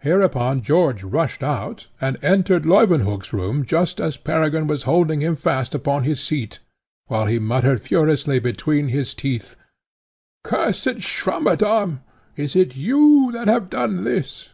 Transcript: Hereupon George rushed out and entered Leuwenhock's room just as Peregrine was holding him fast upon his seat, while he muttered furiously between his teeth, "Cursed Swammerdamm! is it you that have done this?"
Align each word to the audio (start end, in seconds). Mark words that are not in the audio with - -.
Hereupon 0.00 0.62
George 0.62 1.04
rushed 1.04 1.44
out 1.44 1.86
and 2.00 2.16
entered 2.24 2.66
Leuwenhock's 2.66 3.32
room 3.32 3.64
just 3.64 4.00
as 4.00 4.16
Peregrine 4.16 4.66
was 4.66 4.82
holding 4.82 5.20
him 5.22 5.36
fast 5.36 5.76
upon 5.76 6.02
his 6.02 6.20
seat, 6.20 6.58
while 7.06 7.26
he 7.26 7.38
muttered 7.38 7.80
furiously 7.80 8.40
between 8.40 8.88
his 8.88 9.14
teeth, 9.14 9.54
"Cursed 10.42 10.98
Swammerdamm! 11.02 12.02
is 12.34 12.56
it 12.56 12.74
you 12.74 13.30
that 13.32 13.46
have 13.46 13.70
done 13.70 14.02
this?" 14.02 14.50